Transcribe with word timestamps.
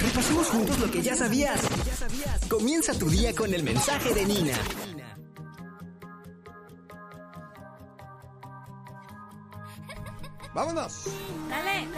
Repasemos 0.00 0.48
juntos 0.48 0.78
lo 0.78 0.90
que 0.90 1.02
ya 1.02 1.14
sabías. 1.14 1.60
Comienza 2.48 2.92
tu 2.94 3.08
día 3.08 3.34
con 3.34 3.52
el 3.52 3.62
mensaje 3.62 4.14
de 4.14 4.24
Nina. 4.24 4.58
¡Vámonos! 10.54 11.04
Dale. 11.48 11.88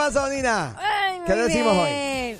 Pasó, 0.00 0.30
Nina? 0.30 0.74
Ay, 0.78 1.20
¿Qué 1.26 1.34
muy 1.34 1.42
decimos 1.42 1.76
hoy? 1.76 1.90
bien. 1.90 2.38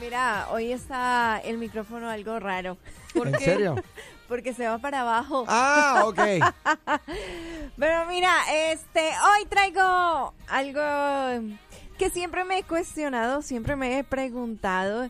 Mira, 0.00 0.48
hoy 0.50 0.72
está 0.72 1.40
el 1.44 1.56
micrófono 1.56 2.10
algo 2.10 2.40
raro. 2.40 2.78
¿En 3.14 3.38
serio? 3.38 3.76
Porque 4.28 4.52
se 4.52 4.66
va 4.66 4.78
para 4.78 5.02
abajo. 5.02 5.44
Ah, 5.46 6.02
ok. 6.06 6.18
Pero 7.78 8.06
mira, 8.06 8.32
este, 8.72 9.00
hoy 9.00 9.46
traigo 9.48 10.34
algo 10.48 11.54
que 11.96 12.10
siempre 12.10 12.42
me 12.42 12.58
he 12.58 12.62
cuestionado, 12.64 13.40
siempre 13.42 13.76
me 13.76 13.98
he 13.98 14.02
preguntado. 14.02 15.08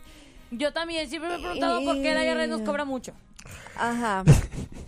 Yo 0.51 0.73
también 0.73 1.09
siempre 1.09 1.29
me 1.29 1.35
he 1.37 1.39
preguntado 1.39 1.83
por 1.83 1.95
qué 1.95 2.13
la 2.13 2.23
guerra 2.23 2.45
nos 2.45 2.61
cobra 2.61 2.85
mucho. 2.85 3.13
Ajá. 3.75 4.23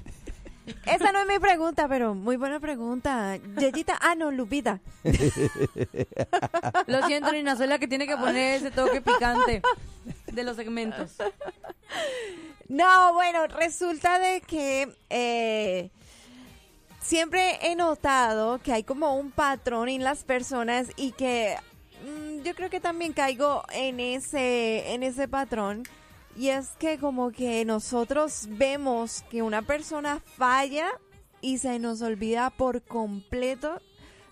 Esa 0.85 1.11
no 1.11 1.19
es 1.19 1.27
mi 1.27 1.39
pregunta, 1.39 1.87
pero 1.87 2.13
muy 2.15 2.37
buena 2.37 2.59
pregunta. 2.59 3.37
Yeyita, 3.57 3.97
ah, 4.01 4.15
no, 4.15 4.31
Lupita. 4.31 4.79
Lo 6.87 7.05
siento, 7.05 7.31
Nina, 7.31 7.55
soy 7.55 7.67
la 7.67 7.79
que 7.79 7.87
tiene 7.87 8.07
que 8.07 8.17
poner 8.17 8.57
ese 8.57 8.71
toque 8.71 9.01
picante 9.01 9.61
de 10.31 10.43
los 10.43 10.55
segmentos. 10.55 11.15
No, 12.69 13.13
bueno, 13.13 13.47
resulta 13.47 14.19
de 14.19 14.41
que 14.41 14.95
eh, 15.09 15.89
siempre 17.01 17.59
he 17.61 17.75
notado 17.75 18.59
que 18.59 18.73
hay 18.73 18.83
como 18.83 19.15
un 19.15 19.31
patrón 19.31 19.89
en 19.89 20.03
las 20.03 20.23
personas 20.23 20.87
y 20.95 21.11
que 21.11 21.57
mm, 22.05 22.41
yo 22.43 22.55
creo 22.55 22.69
que 22.69 22.79
también 22.79 23.13
caigo 23.13 23.63
en 23.71 23.99
ese, 23.99 24.93
en 24.93 25.03
ese 25.03 25.27
patrón. 25.27 25.83
Y 26.35 26.49
es 26.49 26.69
que 26.79 26.97
como 26.97 27.31
que 27.31 27.63
nosotros 27.65 28.47
vemos 28.49 29.23
que 29.29 29.41
una 29.41 29.61
persona 29.61 30.19
falla 30.19 30.87
y 31.41 31.59
se 31.59 31.77
nos 31.77 32.01
olvida 32.01 32.49
por 32.49 32.81
completo 32.81 33.79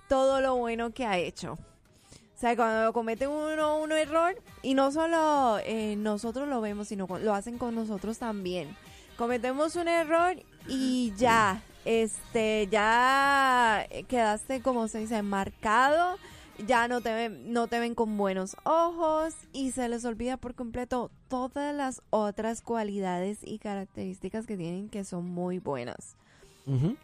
todo 0.08 0.42
lo 0.42 0.56
bueno 0.56 0.92
que 0.92 1.06
ha 1.06 1.18
hecho. 1.18 1.54
O 1.54 2.40
sea, 2.42 2.56
cuando 2.56 2.92
comete 2.92 3.28
uno 3.28 3.78
un 3.78 3.92
error, 3.92 4.36
y 4.64 4.74
no 4.74 4.92
solo 4.92 5.60
eh, 5.64 5.96
nosotros 5.96 6.48
lo 6.48 6.60
vemos, 6.60 6.88
sino 6.88 7.08
lo 7.20 7.36
hacen 7.36 7.60
con 7.60 7.76
nosotros 7.76 8.18
también. 8.18 8.76
Cometemos 9.16 9.76
un 9.76 9.88
error 9.88 10.36
y 10.68 11.14
ya, 11.18 11.62
este, 11.86 12.68
ya 12.72 13.86
quedaste, 14.08 14.62
como 14.64 14.88
se 14.88 15.00
dice, 15.00 15.22
marcado, 15.22 16.18
ya 16.66 16.88
no 16.88 17.02
te 17.02 17.14
ven, 17.14 17.54
no 17.54 17.68
te 17.68 17.80
ven 17.80 17.96
con 17.96 18.18
buenos 18.18 18.56
ojos 18.64 19.34
y 19.54 19.72
se 19.72 19.88
les 19.90 20.06
olvida 20.06 20.38
por 20.38 20.56
completo 20.56 21.12
todas 21.28 21.76
las 21.76 22.02
otras 22.10 22.62
cualidades 22.62 23.40
y 23.44 23.60
características 23.60 24.46
que 24.46 24.58
tienen 24.58 24.90
que 24.90 25.04
son 25.04 25.26
muy 25.26 25.60
buenas. 25.60 26.16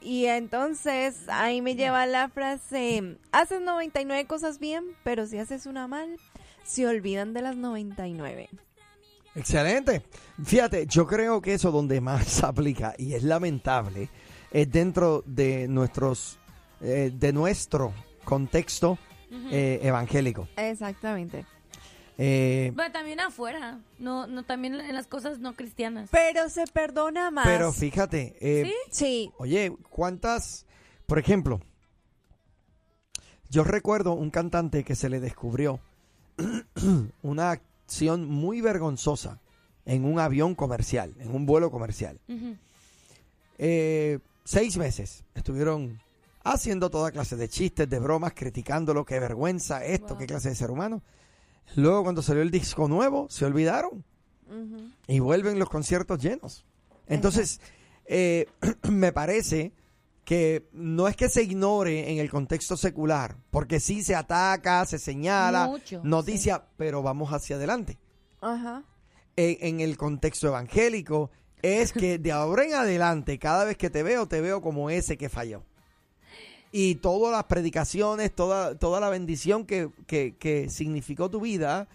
Y 0.01 0.27
entonces 0.27 1.27
ahí 1.27 1.61
me 1.61 1.75
lleva 1.75 2.05
la 2.05 2.29
frase, 2.29 3.17
haces 3.31 3.59
99 3.59 4.25
cosas 4.25 4.59
bien, 4.59 4.85
pero 5.03 5.25
si 5.25 5.39
haces 5.39 5.65
una 5.65 5.87
mal, 5.87 6.17
se 6.63 6.87
olvidan 6.87 7.33
de 7.33 7.41
las 7.41 7.57
99. 7.57 8.49
Excelente. 9.35 10.03
Fíjate, 10.43 10.85
yo 10.87 11.05
creo 11.05 11.41
que 11.41 11.53
eso 11.53 11.71
donde 11.71 11.99
más 12.01 12.43
aplica 12.43 12.93
y 12.97 13.13
es 13.13 13.23
lamentable 13.23 14.09
es 14.51 14.71
dentro 14.71 15.23
de 15.25 15.67
nuestros 15.67 16.39
eh, 16.79 17.11
de 17.13 17.33
nuestro 17.33 17.93
contexto 18.23 18.97
eh, 19.31 19.79
evangélico. 19.83 20.47
Exactamente. 20.57 21.45
Eh, 22.17 22.71
Bueno, 22.75 22.91
también 22.91 23.19
afuera, 23.19 23.79
no, 23.99 24.25
no, 24.25 24.43
también 24.43 24.75
en 24.75 24.95
las 24.95 25.05
cosas 25.07 25.39
no 25.39 25.53
cristianas. 25.53 26.09
Pero 26.11 26.49
se 26.49 26.65
perdona 26.65 27.29
más. 27.29 27.45
pero 27.45 27.71
fíjate, 27.71 28.35
eh, 28.41 28.65
¿Sí? 28.65 28.73
Sí, 28.91 29.31
oye, 29.37 29.71
¿cuántas? 29.89 30.65
Por 31.05 31.19
ejemplo, 31.19 31.59
yo 33.49 33.63
recuerdo 33.63 34.13
un 34.13 34.31
cantante 34.31 34.83
que 34.83 34.95
se 34.95 35.09
le 35.09 35.19
descubrió 35.19 35.79
una 37.21 37.51
acción 37.51 38.27
muy 38.27 38.61
vergonzosa 38.61 39.39
en 39.85 40.03
un 40.03 40.19
avión 40.19 40.55
comercial, 40.55 41.13
en 41.19 41.33
un 41.33 41.45
vuelo 41.45 41.71
comercial. 41.71 42.19
Eh, 43.59 44.19
seis 44.43 44.75
meses 44.77 45.23
estuvieron 45.35 46.01
haciendo 46.53 46.89
toda 46.89 47.11
clase 47.11 47.35
de 47.35 47.49
chistes, 47.49 47.89
de 47.89 47.99
bromas, 47.99 48.33
criticándolo, 48.33 49.05
qué 49.05 49.19
vergüenza 49.19 49.83
esto, 49.85 50.09
Wow. 50.09 50.17
qué 50.17 50.25
clase 50.27 50.49
de 50.49 50.55
ser 50.55 50.71
humano. 50.71 51.01
Luego 51.75 52.03
cuando 52.03 52.21
salió 52.21 52.41
el 52.41 52.51
disco 52.51 52.87
nuevo, 52.87 53.27
se 53.29 53.45
olvidaron 53.45 54.03
y 55.07 55.19
vuelven 55.19 55.59
los 55.59 55.69
conciertos 55.69 56.19
llenos. 56.19 56.65
Entonces, 57.07 57.59
eh, 58.05 58.47
me 58.89 59.11
parece 59.11 59.73
que 60.23 60.67
no 60.73 61.07
es 61.07 61.15
que 61.15 61.29
se 61.29 61.43
ignore 61.43 62.11
en 62.11 62.17
el 62.19 62.29
contexto 62.29 62.75
secular, 62.77 63.37
porque 63.51 63.79
sí 63.79 64.03
se 64.03 64.15
ataca, 64.15 64.85
se 64.85 64.99
señala, 64.99 65.67
Mucho, 65.67 66.01
noticia, 66.03 66.65
pero 66.77 67.01
vamos 67.01 67.31
hacia 67.31 67.55
adelante. 67.57 67.97
Ajá. 68.41 68.83
En, 69.35 69.57
en 69.61 69.79
el 69.81 69.97
contexto 69.97 70.47
evangélico 70.47 71.31
es 71.61 71.91
que 71.93 72.17
de 72.17 72.31
ahora 72.31 72.65
en 72.65 72.73
adelante, 72.73 73.39
cada 73.39 73.65
vez 73.65 73.77
que 73.77 73.89
te 73.89 74.03
veo, 74.03 74.27
te 74.27 74.41
veo 74.41 74.61
como 74.61 74.89
ese 74.89 75.17
que 75.17 75.29
falló. 75.29 75.63
Y 76.71 76.95
todas 76.95 77.31
las 77.31 77.45
predicaciones, 77.45 78.33
toda, 78.35 78.75
toda 78.75 78.99
la 78.99 79.09
bendición 79.09 79.65
que, 79.65 79.89
que- 80.05 80.35
que 80.37 80.69
significó 80.69 81.29
tu 81.29 81.39
vida, 81.41 81.87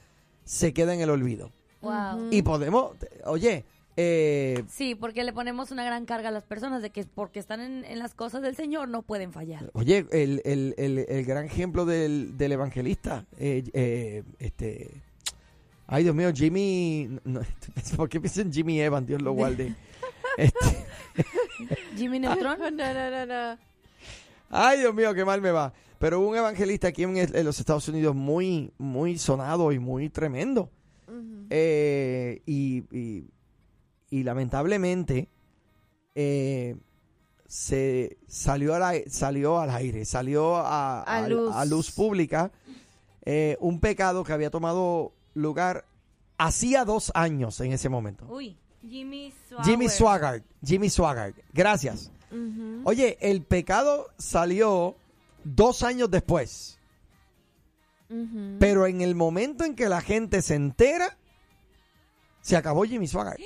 se 0.45 0.73
queda 0.73 0.95
en 0.95 1.01
el 1.01 1.11
olvido. 1.11 1.51
Wow. 1.83 2.29
Y 2.31 2.43
podemos, 2.43 2.93
oye, 3.27 3.65
eh, 3.97 4.65
Sí, 4.71 4.95
porque 4.95 5.25
le 5.25 5.33
ponemos 5.35 5.71
una 5.71 5.85
gran 5.85 6.07
carga 6.07 6.31
a 6.31 6.33
las 6.33 6.45
personas 6.45 6.81
de 6.81 6.91
que 6.91 7.05
porque 7.05 7.39
están 7.39 7.61
en, 7.61 7.85
en 7.85 7.99
las 7.99 8.15
cosas 8.15 8.41
del 8.41 8.57
Señor 8.57 8.89
no 8.89 9.03
pueden 9.03 9.33
fallar. 9.33 9.71
oye, 9.75 10.07
el, 10.11 10.41
el- 10.45 10.75
el- 10.79 11.07
el 11.09 11.25
gran 11.27 11.45
ejemplo 11.45 11.85
del, 11.85 12.39
del 12.39 12.53
evangelista, 12.53 13.27
eh, 13.39 13.65
eh, 13.75 14.23
este, 14.39 14.91
ay 15.87 16.05
Dios 16.05 16.15
mío, 16.15 16.33
Jimmy, 16.35 17.19
no, 17.25 17.41
¿por 17.97 18.09
qué 18.09 18.21
pienso 18.21 18.41
en 18.41 18.53
Jimmy 18.53 18.81
Evans? 18.81 19.07
Dios 19.07 19.21
lo 19.21 19.33
guarde. 19.35 19.75
Este, 20.39 20.87
Jimmy 21.97 22.19
Neutron. 22.19 22.59
No, 22.77 22.95
no, 22.95 23.11
no, 23.11 23.27
no. 23.27 23.59
Ay 24.53 24.79
Dios 24.79 24.95
mío, 24.95 25.13
qué 25.15 25.25
mal 25.25 25.41
me 25.41 25.51
va. 25.51 25.73
Pero 25.99 26.21
hubo 26.21 26.29
un 26.29 26.37
evangelista 26.37 26.89
aquí 26.89 27.03
en, 27.03 27.45
los 27.45 27.59
Estados 27.59 27.89
Unidos 27.89 28.15
muy, 28.15 28.73
muy 28.79 29.19
sonado 29.19 29.73
y 29.73 29.79
muy 29.81 30.09
tremendo. 30.11 30.71
Eh, 31.51 32.41
y, 32.47 32.85
y- 32.97 33.29
y 34.11 34.23
lamentablemente 34.23 35.29
eh, 36.15 36.77
se 37.47 38.17
salió 38.27 38.75
al, 38.75 38.83
ai- 38.83 39.05
salió 39.09 39.59
al 39.59 39.71
aire, 39.71 40.05
salió 40.05 40.57
a, 40.57 41.03
A 41.03 41.17
a- 41.25 41.29
luz. 41.29 41.55
a 41.55 41.65
luz 41.65 41.91
pública 41.91 42.51
eh, 43.25 43.57
un 43.61 43.81
pecado 43.81 44.25
que 44.25 44.33
había 44.33 44.51
tomado 44.51 45.13
lugar 45.35 45.85
hacía 46.39 46.85
dos 46.85 47.13
años 47.15 47.61
en 47.61 47.73
ese 47.73 47.89
momento. 47.89 48.27
Uy, 48.29 48.57
Jimmy 48.89 49.33
Swagger. 49.49 49.65
Jimmy 49.71 49.89
Swaggart, 49.89 50.45
Jimmy 50.65 50.91
Swaggart, 50.91 51.37
gracias. 51.53 52.11
Oye, 52.85 53.19
el 53.21 53.43
pecado 53.43 54.09
salió 54.19 54.97
dos 55.45 55.83
años 55.83 56.11
después, 56.11 56.79
pero 58.59 58.87
en 58.87 59.01
el 59.01 59.15
momento 59.15 59.65
en 59.65 59.75
que 59.75 59.89
la 59.89 60.01
gente 60.01 60.43
se 60.43 60.55
entera, 60.55 61.17
se 62.41 62.57
acabó 62.57 62.85
Jimmy 62.85 63.07
Swaggart. 63.07 63.41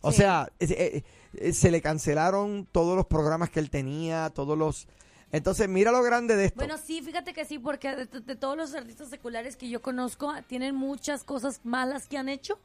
O 0.00 0.10
Sí. 0.10 0.18
sea, 0.18 0.50
eh, 0.60 1.02
eh, 1.34 1.52
se 1.52 1.70
le 1.70 1.80
cancelaron 1.82 2.66
todos 2.70 2.96
los 2.96 3.06
programas 3.06 3.50
que 3.50 3.60
él 3.60 3.70
tenía, 3.70 4.30
todos 4.30 4.56
los... 4.56 4.88
Entonces, 5.32 5.68
mira 5.68 5.90
lo 5.90 6.02
grande 6.02 6.36
de 6.36 6.46
esto. 6.46 6.56
Bueno, 6.58 6.76
sí, 6.78 7.02
fíjate 7.02 7.32
que 7.32 7.44
sí, 7.44 7.58
porque 7.58 7.94
de, 7.96 8.06
de 8.06 8.36
todos 8.36 8.56
los 8.56 8.74
artistas 8.74 9.08
seculares 9.08 9.56
que 9.56 9.68
yo 9.68 9.82
conozco, 9.82 10.32
tienen 10.46 10.74
muchas 10.76 11.24
cosas 11.24 11.60
malas 11.64 12.06
que 12.06 12.16
han 12.18 12.28
hecho 12.28 12.60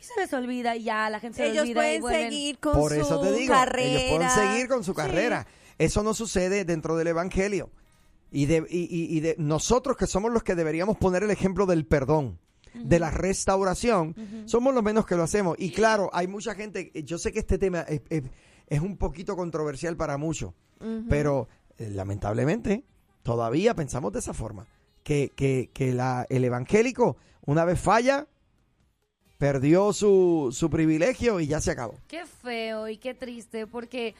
y 0.00 0.04
se 0.04 0.12
les 0.20 0.32
olvida 0.32 0.76
y 0.76 0.84
ya 0.84 1.08
la 1.10 1.20
gente 1.20 1.36
se 1.38 1.46
Ellos 1.46 1.62
olvida 1.62 1.72
y 1.72 1.74
pueden 1.74 2.00
vuelven. 2.02 2.30
seguir 2.30 2.58
con 2.58 2.72
Por 2.74 2.92
su 2.92 3.00
eso 3.00 3.20
te 3.20 3.32
digo, 3.32 3.54
carrera. 3.54 4.00
ellos 4.00 4.16
pueden 4.16 4.30
seguir 4.30 4.68
con 4.68 4.84
su 4.84 4.92
Sí. 4.92 4.96
carrera. 4.96 5.46
Eso 5.78 6.02
no 6.02 6.14
sucede 6.14 6.64
dentro 6.64 6.96
del 6.96 7.08
Evangelio. 7.08 7.70
Y 8.30 8.46
de, 8.46 8.66
y, 8.68 8.80
y- 8.90 9.16
y 9.16 9.20
de 9.20 9.36
nosotros 9.38 9.96
que 9.96 10.06
somos 10.08 10.32
los 10.32 10.42
que 10.42 10.54
deberíamos 10.56 10.96
poner 10.98 11.22
el 11.22 11.30
ejemplo 11.30 11.66
del 11.66 11.86
perdón, 11.86 12.38
de 12.74 12.98
la 12.98 13.10
restauración, 13.10 14.16
somos 14.46 14.74
los 14.74 14.82
menos 14.82 15.06
que 15.06 15.14
lo 15.14 15.22
hacemos. 15.22 15.54
Y 15.60 15.70
claro, 15.70 16.10
hay 16.12 16.26
mucha 16.26 16.54
gente, 16.56 16.90
yo 17.04 17.18
sé 17.18 17.32
que 17.32 17.38
este 17.38 17.58
tema 17.58 17.82
es, 17.82 18.00
es- 18.10 18.24
es 18.66 18.80
un 18.80 18.96
poquito 18.96 19.36
controversial 19.36 19.96
para 19.96 20.16
muchos, 20.18 20.52
pero 21.08 21.48
eh, 21.78 21.90
lamentablemente 21.90 22.84
todavía 23.22 23.74
pensamos 23.74 24.12
de 24.12 24.18
esa 24.18 24.34
forma. 24.34 24.66
Que, 25.04 25.30
que, 25.36 25.70
que 25.72 25.92
la, 25.92 26.26
el 26.30 26.44
evangélico, 26.44 27.16
una 27.46 27.64
vez 27.64 27.78
falla, 27.78 28.26
perdió 29.44 29.92
su, 29.92 30.48
su 30.52 30.70
privilegio 30.70 31.38
y 31.38 31.46
ya 31.48 31.60
se 31.60 31.70
acabó. 31.70 31.94
Qué 32.08 32.24
feo 32.24 32.88
y 32.88 32.96
qué 32.96 33.12
triste, 33.12 33.66
porque 33.66 34.14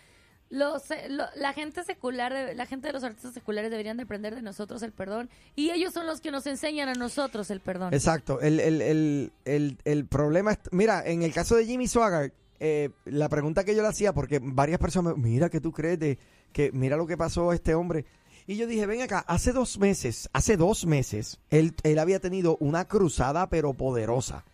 los, 0.51 0.91
eh, 0.91 1.09
lo- 1.09 1.25
la 1.37 1.55
gente 1.55 1.83
secular, 1.83 2.31
de- 2.35 2.55
la 2.55 2.67
gente 2.67 2.89
de 2.89 2.93
los 2.93 3.03
artistas 3.05 3.33
seculares 3.33 3.71
deberían 3.71 3.97
de 3.97 4.03
aprender 4.03 4.35
de 4.35 4.43
nosotros 4.43 4.83
el 4.83 4.93
perdón 4.93 5.31
y 5.57 5.71
ellos 5.71 5.95
son 5.95 6.07
los 6.07 6.21
que 6.21 6.31
nos 6.31 6.47
enseñan 6.47 6.91
a 6.91 6.93
nosotros 6.95 7.51
el 7.51 7.61
perdón. 7.61 7.95
Exacto. 7.95 8.43
El, 8.43 8.61
el, 8.61 8.83
el, 8.83 9.33
el, 9.47 9.79
el 9.87 10.05
problema 10.07 10.53
es, 10.53 10.59
mira, 10.73 11.03
en 11.07 11.23
el 11.23 11.33
caso 11.33 11.57
de 11.57 11.65
Jimmy 11.65 11.89
Swaggart, 11.89 12.35
eh, 12.61 12.91
la 13.07 13.31
pregunta 13.31 13.65
que 13.65 13.75
yo 13.75 13.81
le 13.81 13.89
hacía, 13.89 14.13
porque 14.13 14.41
varias 14.43 14.79
personas, 14.79 15.17
me- 15.17 15.31
mira, 15.31 15.49
que 15.49 15.61
tú 15.63 15.73
crees 15.73 15.99
de 15.99 16.19
que 16.53 16.71
mira 16.73 16.99
lo 16.99 17.07
que 17.07 17.17
pasó 17.17 17.49
a 17.51 17.55
este 17.55 17.75
hombre? 17.75 18.05
Y 18.47 18.57
yo 18.57 18.67
dije, 18.67 18.85
ven 18.85 19.01
acá, 19.01 19.25
hace 19.27 19.53
dos 19.53 19.79
meses, 19.79 20.29
hace 20.35 20.59
dos 20.59 20.85
meses, 20.85 21.41
él, 21.49 21.75
él 21.83 21.99
había 21.99 22.21
tenido 22.21 22.59
una 22.61 22.85
cruzada 22.85 23.49
pero 23.49 23.73
poderosa. 23.73 24.45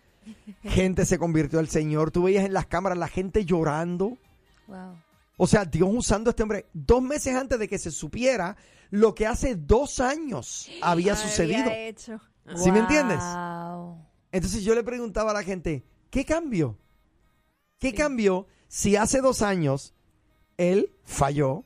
Gente 0.63 1.05
se 1.05 1.17
convirtió 1.17 1.59
al 1.59 1.67
Señor, 1.67 2.11
tú 2.11 2.23
veías 2.23 2.45
en 2.45 2.53
las 2.53 2.67
cámaras 2.67 2.97
la 2.97 3.07
gente 3.07 3.45
llorando. 3.45 4.17
Wow. 4.67 4.97
O 5.37 5.47
sea, 5.47 5.65
Dios 5.65 5.89
usando 5.91 6.29
a 6.29 6.31
este 6.31 6.43
hombre 6.43 6.67
dos 6.73 7.01
meses 7.01 7.35
antes 7.35 7.57
de 7.57 7.67
que 7.67 7.79
se 7.79 7.91
supiera 7.91 8.57
lo 8.91 9.15
que 9.15 9.25
hace 9.25 9.55
dos 9.55 9.99
años 9.99 10.69
había 10.81 11.15
sucedido. 11.15 11.61
Había 11.61 11.87
hecho. 11.87 12.19
¿Sí 12.55 12.71
me 12.71 12.79
entiendes? 12.79 13.19
Entonces 14.31 14.63
yo 14.63 14.75
le 14.75 14.83
preguntaba 14.83 15.31
a 15.31 15.33
la 15.33 15.43
gente, 15.43 15.83
¿qué 16.09 16.25
cambió? 16.25 16.77
¿Qué 17.79 17.93
cambió 17.93 18.47
si 18.67 18.95
hace 18.95 19.21
dos 19.21 19.41
años 19.41 19.93
él 20.57 20.93
falló, 21.03 21.65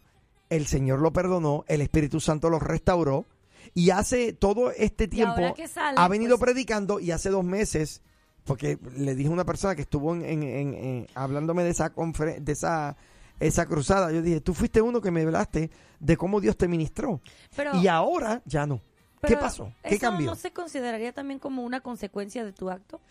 el 0.49 0.65
Señor 0.67 1.01
lo 1.01 1.11
perdonó, 1.11 1.65
el 1.67 1.81
Espíritu 1.81 2.19
Santo 2.19 2.49
lo 2.49 2.59
restauró 2.59 3.25
y 3.73 3.89
hace 3.89 4.33
todo 4.33 4.71
este 4.71 5.07
tiempo 5.07 5.55
sale, 5.67 5.97
ha 5.97 6.07
venido 6.07 6.37
pues- 6.37 6.51
predicando 6.51 6.99
y 6.99 7.11
hace 7.11 7.29
dos 7.29 7.43
meses, 7.43 8.01
porque 8.45 8.77
le 8.95 9.15
dije 9.15 9.29
a 9.29 9.33
una 9.33 9.45
persona 9.45 9.75
que 9.75 9.81
estuvo 9.81 10.13
en, 10.15 10.23
en- 10.23 10.43
en- 10.43 10.73
en- 10.73 11.07
hablándome 11.15 11.63
de 11.63 11.71
esa 11.71 11.93
conferen- 11.93 12.39
de 12.39 12.51
esa 12.53 12.95
esa 13.37 13.65
cruzada, 13.65 14.13
yo 14.13 14.21
dije, 14.21 14.39
tú 14.39 14.53
fuiste 14.53 14.81
uno 14.81 15.01
que 15.01 15.11
me 15.11 15.21
hablaste 15.23 15.69
de 15.99 16.15
cómo 16.15 16.39
Dios 16.39 16.55
te 16.55 16.69
ministró 16.69 17.19
Pero, 17.53 17.75
y 17.81 17.87
ahora 17.87 18.41
ya 18.45 18.65
no. 18.65 18.79
¿Qué 19.21 19.35
pasó? 19.35 19.73
¿Qué 19.83 19.95
¿eso 19.95 19.99
cambió? 20.01 20.27
no 20.27 20.35
se 20.35 20.53
consideraría 20.53 21.11
también 21.11 21.39
como 21.39 21.63
una 21.63 21.81
consecuencia 21.81 22.45
de 22.45 22.53
tu 22.53 22.69
acto? 22.69 23.01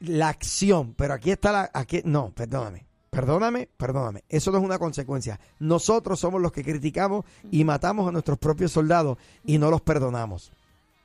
la 0.00 0.28
acción, 0.28 0.92
pero 0.94 1.14
aquí 1.14 1.30
está 1.32 1.50
la, 1.52 1.70
aquí, 1.72 2.02
no, 2.04 2.30
perdóname, 2.34 2.84
perdóname, 3.10 3.68
perdóname, 3.76 4.22
eso 4.28 4.50
no 4.52 4.58
es 4.58 4.64
una 4.64 4.78
consecuencia. 4.78 5.40
Nosotros 5.58 6.20
somos 6.20 6.40
los 6.40 6.52
que 6.52 6.62
criticamos 6.62 7.24
y 7.50 7.64
matamos 7.64 8.06
a 8.08 8.12
nuestros 8.12 8.38
propios 8.38 8.70
soldados 8.72 9.18
y 9.44 9.58
no 9.58 9.70
los 9.70 9.80
perdonamos. 9.80 10.52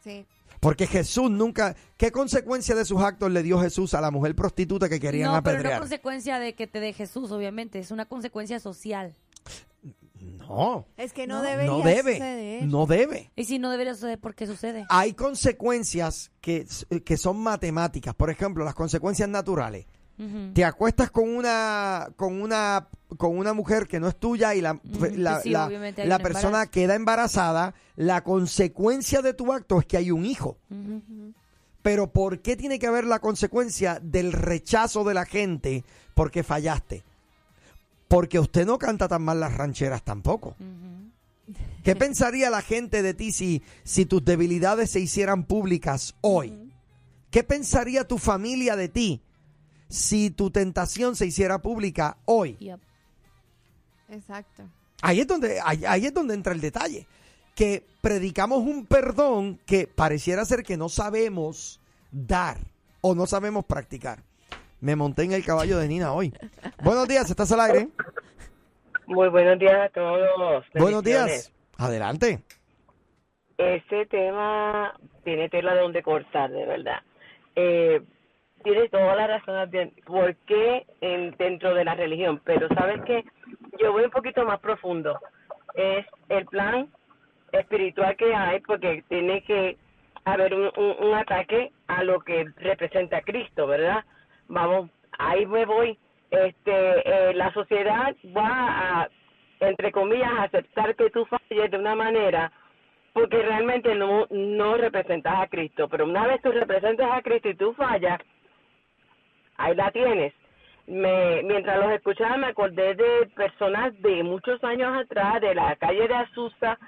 Sí. 0.04 0.26
Porque 0.60 0.88
Jesús 0.88 1.30
nunca, 1.30 1.76
¿qué 1.98 2.12
consecuencia 2.12 2.76
de 2.76 2.86
sus 2.86 3.02
actos 3.02 3.32
le 3.32 3.44
dio 3.44 3.60
Jesús 3.60 3.94
a 3.94 4.02
la 4.02 4.12
mujer 4.12 4.36
prostituta 4.36 4.90
que 4.90 5.00
querían 5.00 5.32
no, 5.32 5.44
pero 5.44 5.54
no 5.56 5.60
apedrear? 5.60 5.80
consecuencia 5.80 6.40
de 6.40 6.56
que 6.56 6.68
te 6.68 6.80
dé 6.80 6.94
Jesús, 6.94 7.32
obviamente, 7.32 7.80
es 7.80 7.92
una 7.92 8.06
consecuencia 8.06 8.60
social. 8.60 9.14
No, 10.20 10.86
Es 10.98 11.14
que 11.14 11.28
no, 11.28 11.36
No. 11.38 11.42
debería 11.44 11.72
no 11.72 11.82
debe, 11.84 12.14
suceder. 12.14 12.64
no 12.66 12.86
debe. 12.86 13.32
Y 13.36 13.44
si 13.46 13.60
no 13.60 13.70
debería 13.70 13.94
suceder, 13.94 14.18
¿por 14.20 14.34
qué 14.34 14.48
sucede? 14.48 14.86
Hay 14.90 15.14
consecuencias 15.14 16.32
que, 16.42 16.66
que 17.06 17.18
son 17.18 17.38
matemáticas, 17.38 18.16
por 18.16 18.30
ejemplo, 18.30 18.64
las 18.66 18.74
consecuencias 18.74 19.28
naturales. 19.30 19.86
Te 20.54 20.66
acuestas 20.66 21.12
con 21.12 21.30
una 21.30 22.08
con 22.16 22.42
una 22.42 22.88
con 23.18 23.38
una 23.38 23.54
mujer 23.54 23.88
que 23.88 24.00
no 24.00 24.08
es 24.08 24.16
tuya 24.20 24.56
y 24.56 24.62
la, 24.62 24.80
la, 25.16 25.42
sí, 25.42 25.50
la- 25.52 25.68
persona 25.70 26.48
embarazo. 26.48 26.72
queda 26.72 26.96
embarazada, 26.96 27.76
la 27.96 28.24
consecuencia 28.24 29.22
de 29.22 29.34
tu 29.36 29.54
acto 29.54 29.80
es 29.80 29.86
que 29.86 29.98
hay 29.98 30.10
un 30.12 30.26
hijo. 30.26 30.58
Pero 31.84 32.12
¿por 32.12 32.40
qué 32.40 32.58
tiene 32.58 32.80
que 32.80 32.88
haber 32.88 33.06
la 33.06 33.20
consecuencia 33.20 34.00
del 34.02 34.34
rechazo 34.34 35.04
de 35.04 35.14
la 35.14 35.26
gente 35.26 35.86
porque 36.16 36.44
fallaste? 36.44 37.04
Porque 38.08 38.40
usted 38.40 38.66
no 38.66 38.78
canta 38.80 39.08
tan 39.08 39.22
mal 39.22 39.40
las 39.40 39.54
rancheras 39.56 40.04
tampoco. 40.04 40.56
¿Qué 41.84 41.96
pensaría 41.96 42.50
la 42.50 42.62
gente 42.62 43.04
de 43.04 43.14
ti 43.14 43.32
si, 43.32 43.62
si 43.84 44.06
tus 44.06 44.26
debilidades 44.26 44.90
se 44.90 45.00
hicieran 45.00 45.44
públicas 45.44 46.16
hoy? 46.22 46.72
¿Qué 47.30 47.44
pensaría 47.44 48.08
tu 48.08 48.18
familia 48.18 48.76
de 48.76 48.90
ti 48.90 49.22
si 49.90 50.30
tu 50.30 50.52
tentación 50.52 51.16
se 51.16 51.26
hiciera 51.26 51.62
pública 51.62 52.18
hoy? 52.26 52.58
Yep. 52.58 52.80
Exacto. 54.10 54.64
Ahí 55.02 55.20
es 55.20 55.28
donde, 55.28 55.60
ahí, 55.64 55.84
ahí 55.86 56.06
es 56.06 56.14
donde 56.14 56.34
entra 56.34 56.54
el 56.54 56.62
detalle. 56.62 57.06
Que 57.56 57.84
predicamos 58.02 58.60
un 58.60 58.86
perdón 58.86 59.60
que 59.66 59.88
pareciera 59.88 60.46
ser 60.46 60.64
que 60.64 60.78
no 60.78 60.90
sabemos 60.90 61.80
dar 62.12 62.58
o 63.02 63.16
no 63.16 63.26
sabemos 63.26 63.66
practicar. 63.66 64.20
Me 64.80 64.96
monté 64.96 65.24
en 65.24 65.32
el 65.32 65.44
caballo 65.44 65.78
de 65.80 65.88
Nina 65.88 66.14
hoy. 66.14 66.34
Buenos 66.84 67.08
días, 67.08 67.30
¿estás 67.30 67.52
al 67.52 67.62
aire? 67.62 67.90
Muy 69.08 69.30
buenos 69.30 69.58
días 69.58 69.74
a 69.74 69.90
todos. 69.90 70.66
Buenos 70.74 71.02
días. 71.02 71.54
Adelante. 71.78 72.44
Este 73.58 74.06
tema 74.06 74.94
tiene 75.24 75.50
tela 75.50 75.76
donde 75.76 76.04
cortar, 76.04 76.52
de 76.52 76.66
verdad. 76.66 77.00
Eh, 77.56 78.02
tiene 78.64 78.90
toda 78.90 79.16
la 79.16 79.28
razón. 79.28 79.70
¿Por 80.06 80.36
qué 80.48 80.86
en, 81.02 81.32
dentro 81.38 81.74
de 81.74 81.86
la 81.86 81.96
religión? 81.96 82.42
Pero 82.46 82.68
sabes 82.70 83.02
que 83.04 83.24
yo 83.80 83.92
voy 83.92 84.04
un 84.06 84.12
poquito 84.12 84.44
más 84.46 84.60
profundo. 84.60 85.20
Es 85.76 86.06
el 86.30 86.46
plan 86.48 86.88
espiritual 87.52 88.16
que 88.18 88.34
hay, 88.34 88.60
porque 88.62 89.04
tiene 89.10 89.42
que 89.44 89.78
haber 90.26 90.54
un, 90.54 90.72
un- 90.76 90.96
un 91.08 91.14
ataque 91.14 91.72
a 91.88 92.04
lo 92.04 92.20
que 92.22 92.46
representa 92.58 93.22
Cristo, 93.22 93.68
¿verdad? 93.68 94.04
Vamos, 94.48 94.90
ahí 95.18 95.46
me 95.46 95.66
voy. 95.66 95.98
Este, 96.30 97.30
eh, 97.30 97.34
la 97.36 97.54
sociedad 97.54 98.14
va 98.36 99.02
a, 99.04 99.10
entre 99.62 99.92
comillas, 99.94 100.30
aceptar 100.40 100.94
que 100.96 101.10
tú 101.10 101.26
falles 101.26 101.72
de 101.72 101.78
una 101.78 101.96
manera 101.96 102.52
porque 103.14 103.42
realmente 103.42 103.96
no, 103.96 104.28
no 104.30 104.78
representas 104.78 105.34
a 105.42 105.48
Cristo. 105.48 105.88
Pero 105.88 106.06
una 106.06 106.28
vez 106.28 106.42
tú 106.42 106.52
representas 106.52 107.10
a 107.12 107.22
Cristo 107.22 107.50
y 107.50 107.56
tú 107.56 107.74
fallas, 107.74 108.20
ahí 109.58 109.76
la 109.76 109.92
tienes. 109.92 110.34
Me, 110.88 111.44
mientras 111.44 111.80
los 111.80 111.92
escuchaba 111.92 112.38
me 112.38 112.48
acordé 112.48 112.96
de 112.96 113.28
personas 113.36 114.00
de 114.02 114.24
muchos 114.24 114.64
años 114.64 114.98
atrás, 114.98 115.42
de 115.42 115.54
la 115.54 115.76
calle 115.76 116.08
de 116.08 116.16
Azusa, 116.16 116.80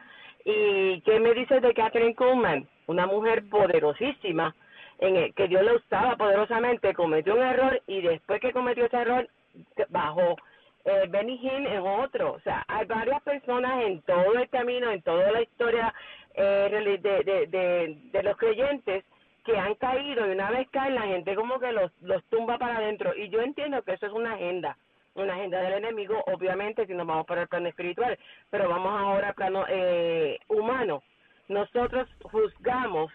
y 0.46 1.02
¿qué 1.02 1.20
me 1.20 1.34
dices 1.34 1.62
de 1.62 1.74
Catherine 1.74 2.16
Kuhlman? 2.16 2.68
Una 2.88 3.06
mujer 3.06 3.48
poderosísima, 3.50 4.56
en 5.00 5.16
el, 5.18 5.34
que 5.34 5.48
Dios 5.50 5.64
la 5.64 5.74
usaba 5.74 6.16
poderosamente, 6.16 6.94
cometió 6.94 7.36
un 7.36 7.44
error 7.44 7.82
y 7.88 8.02
después 8.02 8.40
que 8.40 8.54
cometió 8.54 8.86
ese 8.86 8.98
error, 8.98 9.28
bajó. 9.90 10.38
Eh, 10.86 11.06
Benny 11.10 11.36
Hinn 11.36 11.68
es 11.68 11.82
otro, 11.84 12.34
o 12.34 12.40
sea, 12.40 12.64
hay 12.70 12.86
varias 12.86 13.22
personas 13.24 13.84
en 13.84 14.02
todo 14.04 14.34
el 14.34 14.50
camino, 14.50 14.90
en 14.90 15.02
toda 15.02 15.30
la 15.30 15.42
historia 15.42 15.94
eh, 16.36 17.00
de, 17.04 17.48
de, 17.48 17.98
de 18.12 18.24
los 18.24 18.38
creyentes 18.38 19.04
que 19.50 19.58
han 19.58 19.76
caído 19.76 20.28
y 20.28 20.32
una 20.32 20.52
vez 20.52 20.70
caen 20.70 20.96
la 20.96 21.04
gente 21.04 21.36
como 21.36 21.60
que 21.60 21.72
los, 21.72 21.92
tumba 22.30 22.58
para 22.58 22.78
adentro. 22.78 23.16
Y 23.16 23.30
yo 23.30 23.42
entiendo 23.42 23.82
que 23.82 23.94
eso 23.94 24.06
es 24.06 24.14
una 24.14 24.34
agenda 24.34 24.78
una 25.16 25.34
agenda 25.34 25.60
del 25.62 25.74
enemigo 25.74 26.24
obviamente 26.28 26.86
si 26.86 26.94
nos 26.94 27.06
vamos 27.06 27.26
para 27.26 27.42
el 27.42 27.48
plano 27.50 27.68
espiritual 27.68 28.18
pero 28.52 28.70
vamos 28.70 28.94
ahora 28.98 29.30
al 29.30 29.34
plano 29.34 29.66
eh, 29.68 30.40
humano. 30.48 31.02
Nosotros 31.48 32.08
juzgamos 32.22 33.12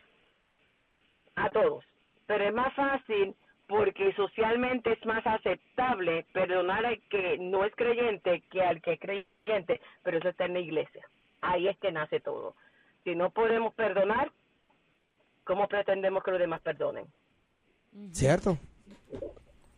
a 1.37 1.49
todos 1.51 1.85
pero 2.27 2.45
es 2.45 2.53
más 2.53 2.75
fácil 2.75 3.35
porque 3.69 4.13
socialmente 4.15 4.93
es 4.93 5.07
más 5.07 5.25
aceptable 5.27 6.27
perdonar 6.33 6.85
al 6.85 7.01
que 7.09 7.39
no 7.39 7.65
es 7.65 7.75
creyente 7.75 8.43
que 8.51 8.61
al 8.61 8.83
que 8.83 8.95
es 8.95 9.01
creyente 9.01 9.81
pero 10.03 10.19
eso 10.19 10.29
está 10.29 10.45
en 10.47 10.55
la 10.55 10.61
iglesia. 10.61 11.07
Ahí 11.41 11.69
es 11.69 11.79
que 11.79 11.93
nace 11.93 12.21
todo. 12.21 12.55
Si 13.05 13.15
no 13.15 13.31
podemos 13.31 13.73
perdonar 13.75 14.31
¿cómo 15.45 15.69
pretendemos 15.69 16.23
que 16.23 16.31
los 16.31 16.41
demás 16.41 16.61
perdonen? 16.63 17.07
Cierto. 18.13 18.59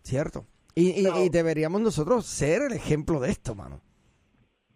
Cierto. 0.03 0.45
Y, 0.75 1.01
y- 1.01 1.05
No. 1.05 1.19
y 1.23 1.29
deberíamos 1.29 1.81
nosotros 1.81 2.27
ser 2.27 2.63
el 2.63 2.73
ejemplo 2.73 3.21
de 3.21 3.31
esto, 3.31 3.55
mano. 3.55 3.81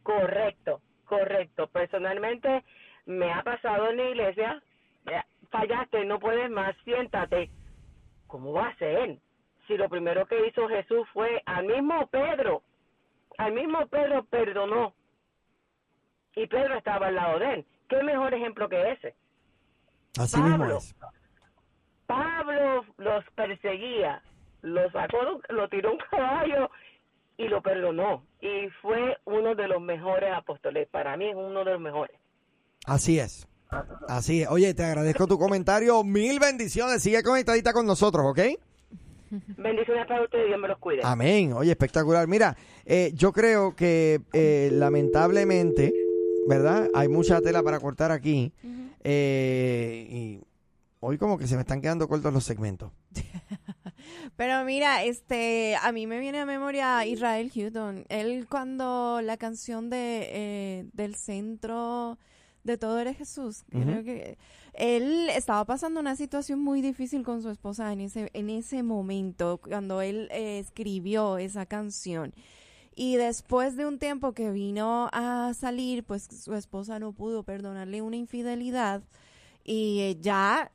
Correcto, 0.02 0.80
correcto. 1.04 1.66
Personalmente 1.68 2.64
me 3.06 3.32
ha 3.32 3.42
pasado 3.42 3.90
en 3.90 3.96
la 3.98 4.08
iglesia, 4.10 4.62
eh, 5.06 5.22
fallaste, 5.50 6.04
no 6.04 6.18
puedes 6.18 6.50
más, 6.50 6.74
siéntate. 6.84 7.50
¿Cómo 8.26 8.52
va 8.52 8.68
a 8.68 8.76
ser? 8.76 9.18
Si 9.66 9.76
lo 9.76 9.88
primero 9.88 10.26
que 10.26 10.46
hizo 10.48 10.68
Jesús 10.68 11.06
fue 11.12 11.42
al 11.46 11.66
mismo 11.66 12.06
Pedro, 12.08 12.62
al 13.38 13.52
mismo 13.52 13.86
Pedro 13.88 14.24
perdonó. 14.24 14.94
Y 16.34 16.46
Pedro 16.46 16.76
estaba 16.76 17.08
al 17.08 17.14
lado 17.16 17.38
de 17.38 17.54
él. 17.54 17.66
¿Qué 17.88 18.02
mejor 18.02 18.32
ejemplo 18.34 18.68
que 18.68 18.92
ese? 18.92 19.14
Así 20.22 20.40
mismo 20.40 20.58
Pablo. 20.58 20.78
es. 20.78 20.94
Pablo 22.06 22.84
los 22.98 23.24
perseguía, 23.34 24.22
lo 24.62 24.90
sacó, 24.90 25.16
lo 25.48 25.68
tiró 25.68 25.92
un 25.92 25.98
caballo 26.10 26.70
y 27.36 27.48
lo 27.48 27.62
perdonó. 27.62 28.24
Y 28.40 28.68
fue 28.82 29.16
uno 29.24 29.54
de 29.54 29.68
los 29.68 29.80
mejores 29.80 30.30
apóstoles. 30.34 30.88
Para 30.88 31.16
mí 31.16 31.28
es 31.28 31.36
uno 31.36 31.64
de 31.64 31.72
los 31.72 31.80
mejores. 31.80 32.16
Así 32.86 33.18
es. 33.18 33.46
Así 34.08 34.42
es. 34.42 34.48
Oye, 34.50 34.74
te 34.74 34.84
agradezco 34.84 35.26
tu 35.26 35.38
comentario. 35.38 36.02
Mil 36.02 36.40
bendiciones. 36.40 37.02
Sigue 37.02 37.22
conectadita 37.22 37.72
con 37.72 37.86
nosotros, 37.86 38.24
¿ok? 38.26 38.40
Bendiciones 39.56 40.06
para 40.08 40.24
ustedes, 40.24 40.48
Dios 40.48 40.58
me 40.58 40.66
los 40.66 40.78
cuide. 40.78 41.02
Amén. 41.04 41.52
Oye, 41.52 41.70
espectacular. 41.70 42.26
Mira, 42.26 42.56
eh, 42.84 43.12
yo 43.14 43.32
creo 43.32 43.76
que 43.76 44.22
eh, 44.32 44.70
lamentablemente, 44.72 45.94
¿verdad? 46.48 46.88
Hay 46.94 47.06
mucha 47.06 47.40
tela 47.40 47.62
para 47.62 47.78
cortar 47.78 48.10
aquí. 48.10 48.52
Eh, 49.02 50.06
y 50.10 50.40
hoy 51.00 51.18
como 51.18 51.38
que 51.38 51.46
se 51.46 51.56
me 51.56 51.62
están 51.62 51.80
quedando 51.80 52.08
cortos 52.08 52.32
los 52.32 52.44
segmentos. 52.44 52.92
Pero 54.36 54.64
mira, 54.64 55.04
este, 55.04 55.76
a 55.76 55.92
mí 55.92 56.06
me 56.06 56.18
viene 56.20 56.40
a 56.40 56.46
memoria 56.46 57.04
Israel 57.06 57.50
Houghton. 57.54 58.04
Él 58.08 58.46
cuando 58.48 59.20
la 59.22 59.36
canción 59.36 59.90
de 59.90 60.28
eh, 60.30 60.86
del 60.92 61.14
centro 61.14 62.18
de 62.64 62.76
todo 62.76 62.98
eres 62.98 63.16
Jesús, 63.16 63.64
creo 63.70 64.04
que 64.04 64.36
él 64.74 65.30
estaba 65.30 65.64
pasando 65.64 65.98
una 65.98 66.14
situación 66.14 66.60
muy 66.60 66.82
difícil 66.82 67.22
con 67.22 67.42
su 67.42 67.48
esposa 67.48 67.90
en 67.90 68.02
ese 68.02 68.30
en 68.34 68.50
ese 68.50 68.82
momento 68.82 69.58
cuando 69.62 70.02
él 70.02 70.28
eh, 70.30 70.58
escribió 70.58 71.38
esa 71.38 71.64
canción. 71.64 72.34
Y 73.02 73.16
después 73.16 73.78
de 73.78 73.86
un 73.86 73.98
tiempo 73.98 74.34
que 74.34 74.50
vino 74.50 75.08
a 75.14 75.54
salir, 75.54 76.04
pues 76.04 76.24
su 76.24 76.54
esposa 76.54 76.98
no 76.98 77.12
pudo 77.14 77.44
perdonarle 77.44 78.02
una 78.02 78.16
infidelidad 78.16 79.00
y 79.64 80.18
ya 80.20 80.70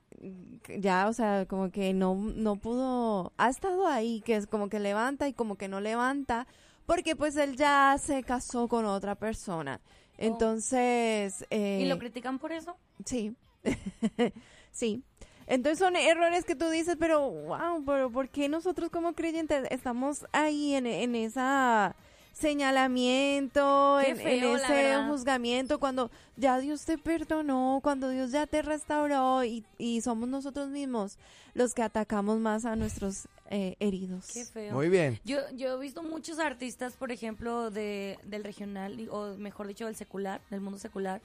ya 0.79 1.07
o 1.07 1.13
sea 1.13 1.45
como 1.45 1.69
que 1.69 1.93
no 1.93 2.15
no 2.15 2.55
pudo 2.55 3.31
ha 3.37 3.49
estado 3.51 3.85
ahí 3.85 4.21
que 4.21 4.37
es 4.37 4.47
como 4.47 4.69
que 4.69 4.79
levanta 4.79 5.27
y 5.27 5.33
como 5.33 5.55
que 5.55 5.67
no 5.67 5.81
levanta 5.81 6.47
porque 6.87 7.15
pues 7.15 7.35
él 7.35 7.57
ya 7.57 7.95
se 7.99 8.23
casó 8.23 8.67
con 8.67 8.85
otra 8.85 9.13
persona. 9.13 9.79
Entonces 10.17 11.45
eh, 11.51 11.81
¿Y 11.83 11.85
lo 11.87 11.99
critican 11.99 12.39
por 12.39 12.51
eso? 12.51 12.75
sí. 13.05 13.35
Sí. 14.71 15.03
Entonces 15.45 15.77
son 15.77 15.95
errores 15.95 16.43
que 16.43 16.55
tú 16.55 16.69
dices 16.69 16.97
pero 16.99 17.29
wow 17.29 17.85
pero 17.85 18.09
por 18.09 18.29
qué 18.29 18.49
nosotros 18.49 18.89
como 18.89 19.13
creyentes 19.13 19.67
estamos 19.69 20.25
ahí 20.31 20.73
en, 20.73 20.87
en 20.87 21.13
esa 21.13 21.95
señalamiento, 22.35 23.99
en, 24.01 24.17
feo, 24.17 24.57
ese 24.57 25.03
juzgamiento, 25.07 25.79
cuando 25.79 26.11
ya 26.35 26.59
Dios 26.59 26.83
te 26.83 26.97
perdonó, 26.97 27.79
cuando 27.81 28.09
Dios 28.09 28.31
ya 28.31 28.45
te 28.45 28.61
restauró 28.61 29.43
y, 29.45 29.63
y 29.77 30.01
somos 30.01 30.27
nosotros 30.27 30.69
mismos 30.69 31.17
los 31.53 31.73
que 31.73 31.81
atacamos 31.81 32.39
más 32.39 32.65
a 32.65 32.75
nuestros 32.75 33.29
eh, 33.49 33.77
heridos. 33.79 34.27
Qué 34.33 34.43
feo. 34.43 34.73
Muy 34.73 34.89
bien. 34.89 35.19
Yo, 35.23 35.37
yo 35.55 35.77
he 35.77 35.79
visto 35.79 36.03
muchos 36.03 36.39
artistas, 36.39 36.93
por 36.97 37.13
ejemplo, 37.13 37.71
de, 37.71 38.19
del 38.23 38.43
regional, 38.43 39.07
o 39.11 39.35
mejor 39.37 39.67
dicho, 39.67 39.85
del 39.85 39.95
secular, 39.95 40.41
del 40.49 40.59
mundo 40.59 40.77
secular, 40.77 41.21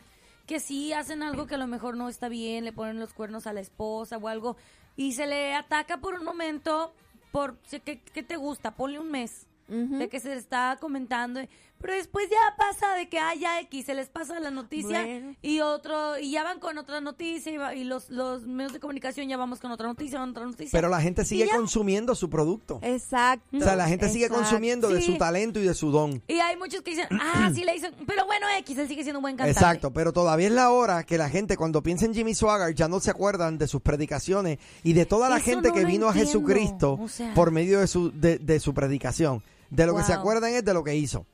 que 0.46 0.60
sí 0.60 0.92
hacen 0.92 1.24
algo 1.24 1.48
que 1.48 1.56
a 1.56 1.58
lo 1.58 1.66
mejor 1.66 1.96
no 1.96 2.08
está 2.08 2.28
bien, 2.28 2.64
le 2.64 2.72
ponen 2.72 3.00
los 3.00 3.12
cuernos 3.14 3.48
a 3.48 3.52
la 3.52 3.60
esposa 3.60 4.16
o 4.16 4.28
algo, 4.28 4.56
y 4.96 5.14
se 5.14 5.26
le 5.26 5.54
ataca 5.54 5.98
por 5.98 6.14
un 6.14 6.24
momento, 6.24 6.92
por 7.32 7.56
¿qué, 7.84 8.00
qué 8.00 8.22
te 8.22 8.36
gusta? 8.36 8.76
Ponle 8.76 9.00
un 9.00 9.10
mes. 9.10 9.48
De 9.70 10.08
que 10.08 10.18
se 10.18 10.34
está 10.34 10.76
comentando, 10.80 11.40
pero 11.80 11.94
después 11.94 12.28
ya 12.28 12.56
pasa 12.58 12.94
de 12.96 13.08
que 13.08 13.18
haya 13.20 13.60
X, 13.60 13.86
se 13.86 13.94
les 13.94 14.08
pasa 14.08 14.38
la 14.40 14.50
noticia 14.50 15.02
Bueno. 15.02 15.36
y 15.40 15.60
otro, 15.60 16.18
y 16.18 16.32
ya 16.32 16.42
van 16.42 16.58
con 16.60 16.76
otra 16.76 17.00
noticia 17.00 17.52
y, 17.52 17.56
va- 17.56 17.74
y 17.74 17.84
los, 17.84 18.10
los 18.10 18.42
medios 18.46 18.72
de 18.72 18.80
comunicación 18.80 19.28
ya 19.28 19.36
vamos 19.36 19.60
con 19.60 19.70
otra 19.70 19.86
noticia, 19.86 20.22
otra 20.22 20.44
noticia. 20.44 20.70
Pero 20.72 20.88
la 20.88 21.00
gente 21.00 21.24
sigue 21.24 21.48
consumiendo 21.48 22.14
su 22.16 22.28
producto. 22.28 22.80
Exacto. 22.82 23.56
O 23.56 23.60
sea, 23.60 23.76
la 23.76 23.86
gente 23.88 24.08
sigue 24.08 24.28
consumiendo 24.28 24.88
de 24.88 25.00
su 25.02 25.16
talento 25.16 25.60
y 25.60 25.62
de 25.62 25.74
su 25.74 25.90
don. 25.90 26.20
Y 26.26 26.34
hay 26.40 26.56
muchos 26.56 26.82
que 26.82 26.90
dicen, 26.90 27.06
ah, 27.12 27.50
sí 27.54 27.62
le 27.64 27.72
dicen, 27.74 27.94
pero 28.06 28.26
bueno, 28.26 28.46
X, 28.58 28.76
él 28.76 28.88
sigue 28.88 29.02
siendo 29.04 29.20
un 29.20 29.22
buen 29.22 29.36
cantante. 29.36 29.58
Exacto, 29.58 29.92
pero 29.92 30.12
todavía 30.12 30.48
es 30.48 30.52
la 30.52 30.70
hora 30.70 31.04
que 31.04 31.16
la 31.16 31.28
gente 31.30 31.56
cuando 31.56 31.82
piensa 31.82 32.04
en 32.06 32.12
Jimmy 32.14 32.34
Swaggart 32.34 32.74
ya 32.76 32.88
no 32.88 32.98
se 33.00 33.10
acuerdan 33.10 33.56
de 33.56 33.68
sus 33.68 33.80
predicaciones 33.80 34.58
y 34.82 34.92
de 34.94 35.06
toda 35.06 35.28
la 35.28 35.36
Eso 35.36 35.44
gente 35.46 35.68
no 35.68 35.74
que 35.74 35.84
vino 35.84 36.08
a 36.08 36.12
Jesucristo 36.12 36.98
o 37.00 37.08
sea. 37.08 37.32
por 37.34 37.50
medio 37.52 37.80
de 37.80 37.86
su, 37.86 38.10
de, 38.10 38.38
de 38.38 38.60
su 38.60 38.74
predicación. 38.74 39.42
De 39.70 39.86
lo 39.86 39.96
que 39.96 40.02
se 40.02 40.12
acuerdan 40.12 40.52
es 40.52 40.64
de 40.64 40.74
lo 40.74 40.82
que 40.84 40.94
hizo. 40.96 41.26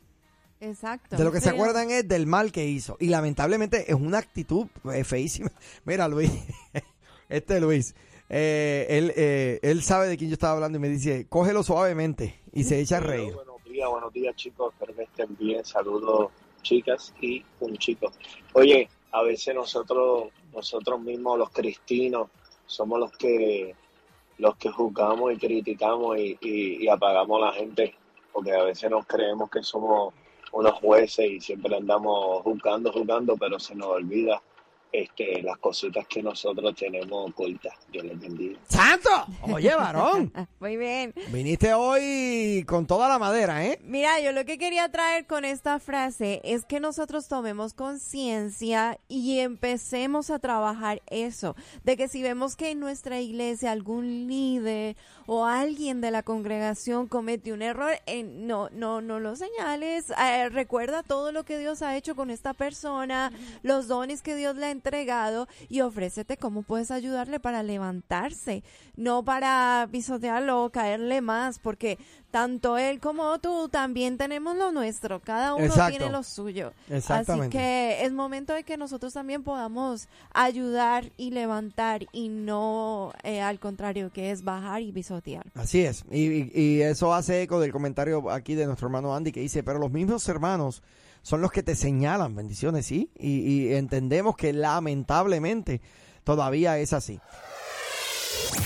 Exacto. 0.61 1.17
De 1.17 1.25
lo 1.25 1.33
que 1.33 1.41
se 1.41 1.51
Feo. 1.51 1.55
acuerdan 1.55 1.91
es 1.91 2.07
del 2.09 2.27
mal 2.27 2.53
que 2.53 2.67
hizo. 2.67 2.97
Y 3.01 3.09
lamentablemente 3.09 3.91
es 3.91 3.95
una 3.95 4.19
actitud 4.19 4.67
eh, 4.93 5.05
feísima. 5.05 5.51
Mira, 5.85 6.09
Luis, 6.09 6.31
este 7.29 7.61
Luis, 7.61 7.95
eh, 8.29 8.87
él, 8.89 9.13
eh, 9.17 9.59
él 9.63 9.83
sabe 9.83 10.09
de 10.09 10.17
quién 10.17 10.31
yo 10.31 10.35
estaba 10.35 10.55
hablando 10.55 10.79
y 10.79 10.81
me 10.81 10.89
dice, 10.89 11.27
cógelo 11.29 11.63
suavemente 11.63 12.41
y 12.53 12.65
se 12.65 12.81
echa 12.81 12.99
a 12.99 13.01
reír. 13.01 13.35
Buenos 13.35 13.63
días, 13.65 13.89
buenos 13.91 14.13
días 14.13 14.35
chicos, 14.37 14.73
espero 14.73 14.95
que 14.95 15.03
estén 15.03 15.37
bien. 15.39 15.65
Saludos 15.65 16.31
chicas 16.63 17.13
y 17.21 17.45
un 17.61 17.77
chico. 17.77 18.11
Oye, 18.55 18.89
a 19.13 19.23
veces 19.23 19.55
nosotros, 19.55 20.31
nosotros 20.53 21.01
mismos 21.01 21.39
los 21.39 21.51
cristinos, 21.51 22.29
somos 22.67 22.99
los 22.99 23.13
que 23.13 23.75
los 24.39 24.57
que 24.57 24.71
juzgamos 24.71 25.33
y 25.33 25.37
criticamos 25.39 26.19
y, 26.19 26.37
y- 26.43 26.85
y 26.85 26.89
apagamos 26.89 27.41
a 27.43 27.47
la 27.47 27.53
gente, 27.53 27.95
porque 28.37 28.53
a 28.53 28.65
veces 28.65 28.91
nos 28.91 29.07
creemos 29.07 29.49
que 29.49 29.63
somos 29.63 30.13
unos 30.53 30.75
jueces 30.75 31.25
y 31.25 31.41
siempre 31.41 31.75
andamos 31.75 32.43
juzgando, 32.43 32.93
juzgando, 32.93 33.35
pero 33.35 33.59
se 33.59 33.75
nos 33.75 33.87
olvida 33.87 34.43
este, 34.93 35.43
las 35.43 35.59
cositas 35.59 36.07
que 36.07 36.23
nosotros 36.23 36.75
tenemos 36.75 37.31
ocultas. 37.31 37.75
Dios 37.93 38.05
les 38.05 38.19
bendiga. 38.19 38.59
¡Santo! 38.69 39.11
Oye, 39.43 39.75
varón, 39.75 40.33
Muy 40.61 40.77
bien. 40.77 41.13
viniste 41.29 41.75
hoy 41.75 42.65
con 42.67 42.87
toda 42.87 43.09
la 43.09 43.19
madera, 43.19 43.65
¿eh? 43.67 43.79
Mira, 43.83 44.21
yo 44.21 44.33
lo 44.33 44.45
que 44.45 44.59
quería 44.59 44.91
traer 44.91 45.27
con 45.27 45.45
esta 45.45 45.79
frase 45.79 46.41
es 46.45 46.65
que 46.65 46.81
nosotros 46.81 47.29
tomemos 47.29 47.75
conciencia 47.75 48.99
y 49.09 49.41
empecemos 49.41 50.31
a 50.31 50.39
trabajar 50.39 51.03
eso, 51.09 51.57
de 51.85 51.97
que 51.97 52.09
si 52.09 52.23
vemos 52.23 52.57
que 52.57 52.71
en 52.71 52.81
nuestra 52.81 53.21
iglesia 53.21 53.73
algún 53.73 54.27
líder 54.27 54.97
o 55.27 55.45
alguien 55.45 56.01
de 56.01 56.11
la 56.11 56.23
congregación 56.23 57.09
comete 57.09 57.53
un 57.53 57.63
error, 57.63 57.93
eh, 58.07 58.23
no, 58.23 58.71
no, 58.71 59.01
no 59.01 59.21
lo 59.21 59.37
señales, 59.37 60.11
eh, 60.11 60.49
recuerda 60.49 61.03
todo 61.03 61.33
lo 61.33 61.45
que 61.45 61.59
Dios 61.59 61.83
ha 61.83 61.97
hecho 61.97 62.15
con 62.15 62.31
esta 62.31 62.55
persona, 62.55 63.33
los 63.63 63.89
dones 63.89 64.23
que 64.23 64.37
Dios 64.37 64.57
le 64.57 64.67
ha 64.67 64.71
entregado 64.77 65.49
y 65.69 65.81
ofrécete 65.81 66.37
cómo 66.37 66.63
puedes 66.63 66.91
ayudarle 66.91 67.41
para 67.41 67.63
levantarse, 67.63 68.63
no 68.97 69.25
para 69.25 69.89
pisotearlo 69.91 70.65
o 70.65 70.71
caerle 70.71 71.21
más, 71.21 71.59
porque 71.59 71.99
tanto 72.31 72.77
él 72.77 73.01
como 73.01 73.39
tú 73.39 73.69
también 73.71 74.19
tenemos 74.19 74.57
lo 74.57 74.71
nuestro, 74.73 75.21
cada 75.21 75.55
uno 75.55 75.65
Exacto. 75.65 75.97
tiene 75.97 76.13
lo 76.13 76.23
suyo. 76.23 76.73
Exactamente. 76.91 77.57
Así 77.59 77.67
que 77.67 78.05
es 78.05 78.13
momento 78.13 78.53
de 78.53 78.63
que 78.65 78.77
nosotros 78.77 79.13
también 79.15 79.43
podamos 79.43 80.09
ayudar 80.35 81.11
y 81.17 81.31
levantar 81.31 82.07
y 82.13 82.29
no 82.29 83.13
eh, 83.23 83.41
al 83.41 83.59
contrario 83.59 84.11
que 84.13 84.31
es 84.31 84.45
bajar 84.45 84.83
y 84.83 84.93
pisotear. 84.93 85.47
Así 85.55 85.81
es, 85.83 86.05
y, 86.11 86.25
y- 86.27 86.51
y 86.55 86.83
eso 86.83 87.15
hace 87.15 87.43
eco 87.43 87.59
del 87.61 87.73
comentario 87.73 88.31
aquí 88.31 88.55
de 88.55 88.67
nuestro 88.67 88.89
hermano 88.89 89.15
Andy 89.15 89.33
que 89.33 89.41
dice, 89.41 89.63
pero 89.63 89.79
los 89.79 89.91
mismos 89.91 90.29
hermanos 90.29 90.83
son 91.27 91.41
los 91.41 91.51
que 91.51 91.65
te 91.65 91.75
señalan, 91.75 92.37
bendiciones, 92.37 92.87
¿sí? 92.87 93.11
Y, 93.19 93.41
y 93.41 93.75
entendemos 93.75 94.37
que 94.37 94.53
lamentablemente 94.53 95.81
todavía 96.23 96.79
es 96.79 96.93
así. 96.93 97.19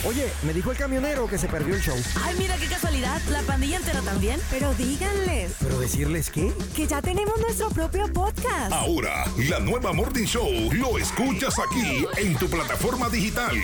Oye, 0.07 0.27
me 0.45 0.55
dijo 0.55 0.71
el 0.71 0.79
camionero 0.79 1.27
que 1.27 1.37
se 1.37 1.47
perdió 1.47 1.75
el 1.75 1.83
show. 1.83 1.97
Ay, 2.23 2.35
mira 2.39 2.57
qué 2.57 2.67
casualidad. 2.67 3.21
La 3.31 3.43
pandilla 3.43 3.77
entera 3.77 4.01
también. 4.01 4.41
Pero 4.51 4.73
díganles 4.75 5.53
¿Pero 5.61 5.79
decirles 5.79 6.31
qué? 6.31 6.53
que 6.75 6.87
ya 6.87 7.03
tenemos 7.03 7.39
nuestro 7.39 7.69
propio 7.69 8.11
podcast. 8.13 8.73
Ahora, 8.73 9.25
la 9.49 9.61
nueva 9.61 9.93
Morning 9.93 10.25
Show 10.25 10.73
lo 10.73 10.99
escuchas 10.99 11.55
aquí 11.59 12.07
en 12.17 12.35
tu 12.37 12.49
plataforma 12.49 13.11
digital. 13.11 13.55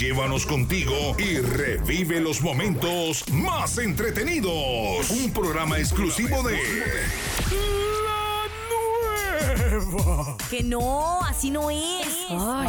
Llévanos 0.00 0.46
contigo 0.46 1.16
y 1.18 1.38
revive 1.38 2.20
los 2.20 2.42
momentos 2.42 3.24
más 3.30 3.78
entretenidos. 3.78 5.10
Un 5.10 5.32
programa 5.32 5.78
exclusivo 5.78 6.42
de 6.42 6.58
Que 10.50 10.62
no, 10.62 11.20
así 11.24 11.50
no 11.50 11.70
es. 11.70 12.26
Ay. 12.30 12.68